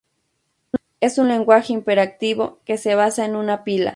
Es 0.99 1.19
un 1.19 1.27
lenguaje 1.27 1.73
imperativo 1.73 2.57
que 2.65 2.79
se 2.79 2.95
basa 2.95 3.23
en 3.23 3.35
una 3.35 3.63
pila. 3.63 3.89